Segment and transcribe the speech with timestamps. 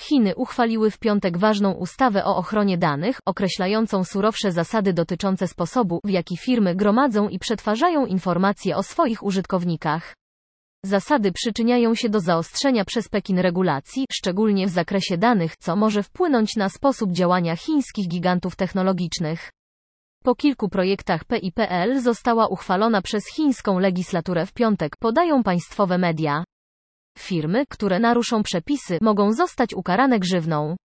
[0.00, 6.10] Chiny uchwaliły w piątek ważną ustawę o ochronie danych, określającą surowsze zasady dotyczące sposobu, w
[6.10, 10.14] jaki firmy gromadzą i przetwarzają informacje o swoich użytkownikach.
[10.84, 16.56] Zasady przyczyniają się do zaostrzenia przez Pekin regulacji, szczególnie w zakresie danych, co może wpłynąć
[16.56, 19.50] na sposób działania chińskich gigantów technologicznych.
[20.24, 26.44] Po kilku projektach PIPL została uchwalona przez chińską legislaturę w piątek, podają państwowe media.
[27.18, 30.76] Firmy, które naruszą przepisy, mogą zostać ukarane grzywną.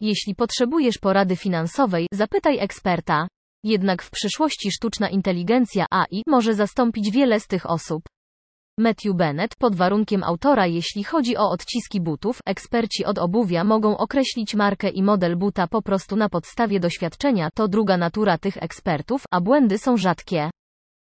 [0.00, 3.28] Jeśli potrzebujesz porady finansowej, zapytaj eksperta.
[3.64, 8.02] Jednak w przyszłości sztuczna inteligencja AI może zastąpić wiele z tych osób.
[8.78, 14.54] Matthew Bennett, pod warunkiem autora jeśli chodzi o odciski butów, eksperci od obuwia mogą określić
[14.54, 19.40] markę i model buta po prostu na podstawie doświadczenia, to druga natura tych ekspertów, a
[19.40, 20.50] błędy są rzadkie.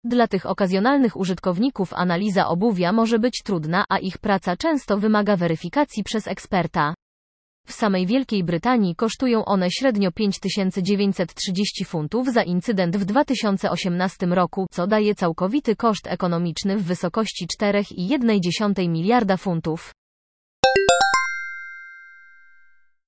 [0.08, 6.04] Dla tych okazjonalnych użytkowników analiza obuwia może być trudna, a ich praca często wymaga weryfikacji
[6.04, 6.94] przez eksperta.
[7.68, 14.88] W samej Wielkiej Brytanii kosztują one średnio 5930 funtów za incydent w 2018 roku, co
[14.88, 19.92] daje całkowity koszt ekonomiczny w wysokości 4,1 miliarda funtów.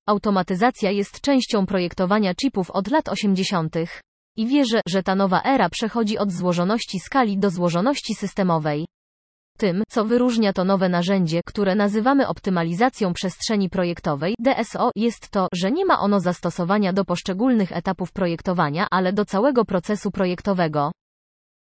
[0.06, 3.76] Automatyzacja jest częścią projektowania chipów od lat 80.
[4.36, 8.86] I wierzę, że ta nowa era przechodzi od złożoności skali do złożoności systemowej.
[9.58, 15.70] Tym, co wyróżnia to nowe narzędzie, które nazywamy optymalizacją przestrzeni projektowej, DSO, jest to, że
[15.70, 20.92] nie ma ono zastosowania do poszczególnych etapów projektowania, ale do całego procesu projektowego.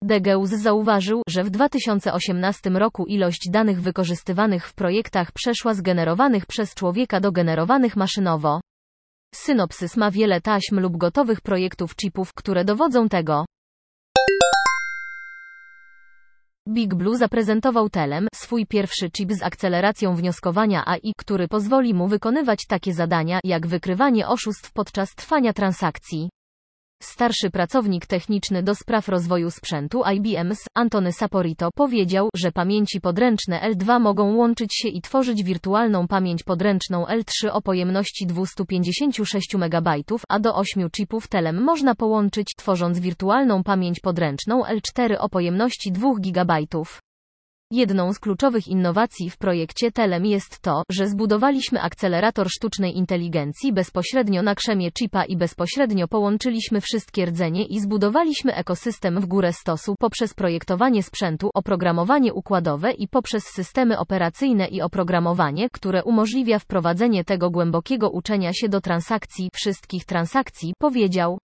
[0.02, 6.74] Degeus zauważył, że w 2018 roku ilość danych wykorzystywanych w projektach przeszła z generowanych przez
[6.74, 8.60] człowieka do generowanych maszynowo.
[9.34, 13.44] Synopsys ma wiele taśm lub gotowych projektów chipów, które dowodzą tego.
[16.68, 22.66] Big Blue zaprezentował Telem, swój pierwszy chip z akceleracją wnioskowania AI, który pozwoli mu wykonywać
[22.68, 26.28] takie zadania, jak wykrywanie oszustw podczas trwania transakcji.
[27.18, 34.00] Starszy pracownik techniczny do spraw rozwoju sprzętu IBM's, Antony Saporito, powiedział, że pamięci podręczne L2
[34.00, 39.88] mogą łączyć się i tworzyć wirtualną pamięć podręczną L3 o pojemności 256 MB,
[40.28, 46.14] a do 8 chipów Telem można połączyć, tworząc wirtualną pamięć podręczną L4 o pojemności 2
[46.18, 46.54] GB.
[47.72, 54.42] Jedną z kluczowych innowacji w projekcie Telem jest to, że zbudowaliśmy akcelerator sztucznej inteligencji bezpośrednio
[54.42, 60.34] na krzemie chipa i bezpośrednio połączyliśmy wszystkie rdzenie i zbudowaliśmy ekosystem w górę stosu poprzez
[60.34, 68.10] projektowanie sprzętu, oprogramowanie układowe i poprzez systemy operacyjne i oprogramowanie, które umożliwia wprowadzenie tego głębokiego
[68.10, 71.38] uczenia się do transakcji, wszystkich transakcji, powiedział.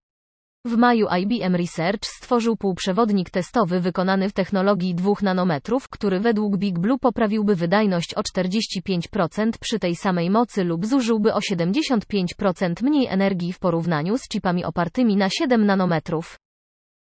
[0.67, 6.79] W maju IBM Research stworzył półprzewodnik testowy wykonany w technologii 2 nanometrów, który według Big
[6.79, 13.53] Blue poprawiłby wydajność o 45% przy tej samej mocy lub zużyłby o 75% mniej energii
[13.53, 16.39] w porównaniu z chipami opartymi na 7 nanometrów.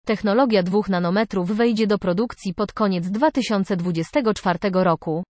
[0.05, 5.23] Technologia 2 nanometrów wejdzie do produkcji pod koniec 2024 roku.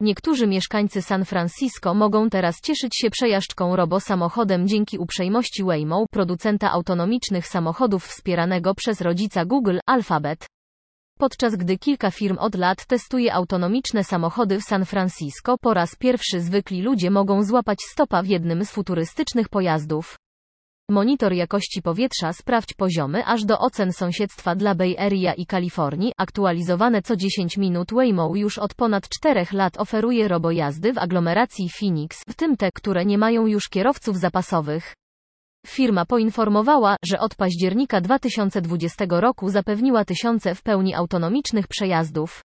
[0.00, 7.46] Niektórzy mieszkańcy San Francisco mogą teraz cieszyć się przejażdżką robo-samochodem dzięki uprzejmości Waymo, producenta autonomicznych
[7.46, 10.46] samochodów wspieranego przez rodzica Google, Alphabet.
[11.18, 16.40] Podczas gdy kilka firm od lat testuje autonomiczne samochody w San Francisco, po raz pierwszy
[16.40, 20.16] zwykli ludzie mogą złapać stopa w jednym z futurystycznych pojazdów.
[20.90, 27.02] Monitor jakości powietrza sprawdź poziomy aż do ocen sąsiedztwa dla Bay Area i Kalifornii, aktualizowane
[27.02, 32.34] co 10 minut Waymo już od ponad 4 lat oferuje robojazdy w aglomeracji Phoenix, w
[32.34, 34.94] tym te, które nie mają już kierowców zapasowych.
[35.66, 42.42] Firma poinformowała, że od października 2020 roku zapewniła tysiące w pełni autonomicznych przejazdów.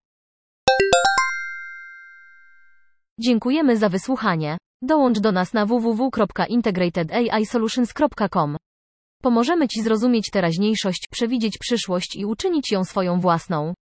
[3.19, 4.57] Dziękujemy za wysłuchanie.
[4.83, 8.57] Dołącz do nas na www.integratedAIsolutions.com.
[9.21, 13.73] Pomożemy Ci zrozumieć teraźniejszość, przewidzieć przyszłość i uczynić ją swoją własną.